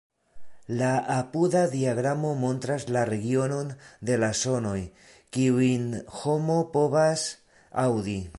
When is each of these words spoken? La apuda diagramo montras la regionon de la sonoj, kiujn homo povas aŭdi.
La 0.79 0.87
apuda 1.15 1.61
diagramo 1.73 2.31
montras 2.43 2.87
la 2.95 3.03
regionon 3.11 3.69
de 4.11 4.17
la 4.23 4.31
sonoj, 4.43 4.81
kiujn 5.39 5.87
homo 6.23 6.59
povas 6.77 7.29
aŭdi. 7.87 8.21